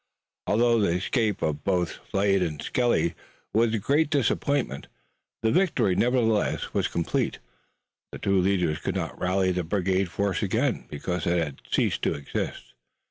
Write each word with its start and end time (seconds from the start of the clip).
Although 0.47 0.79
the 0.79 0.95
escape 0.95 1.43
of 1.43 1.63
both 1.63 1.99
Slade 2.09 2.41
and 2.41 2.59
Skelly 2.59 3.13
was 3.53 3.71
a 3.71 3.77
great 3.77 4.09
disappointment 4.09 4.87
the 5.43 5.51
victory 5.51 5.95
nevertheless 5.95 6.73
was 6.73 6.87
complete. 6.87 7.37
The 8.11 8.17
two 8.17 8.41
leaders 8.41 8.79
could 8.79 8.95
not 8.95 9.19
rally 9.21 9.51
the 9.51 9.63
brigand 9.63 10.09
force 10.09 10.41
again, 10.41 10.85
because 10.89 11.27
it 11.27 11.37
had 11.37 11.61
ceased 11.71 12.01
to 12.01 12.15
exist. 12.15 12.73